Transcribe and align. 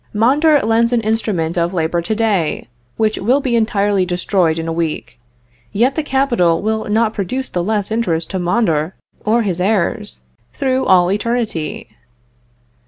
Mondor 0.15 0.63
lends 0.63 0.91
an 0.91 1.01
instrument 1.01 1.59
of 1.59 1.75
labor 1.75 2.01
to 2.01 2.15
day, 2.15 2.67
which 2.97 3.19
will 3.19 3.39
be 3.39 3.55
entirely 3.55 4.03
destroyed 4.03 4.57
in 4.57 4.67
a 4.67 4.73
week, 4.73 5.19
yet 5.71 5.93
the 5.93 6.01
capital 6.01 6.59
will 6.63 6.85
not 6.85 7.13
produce 7.13 7.51
the 7.51 7.63
less 7.63 7.91
interest 7.91 8.31
to 8.31 8.39
Mondor 8.39 8.93
or 9.23 9.43
his 9.43 9.61
heirs, 9.61 10.21
through 10.53 10.85
all 10.85 11.11
eternity. 11.11 11.87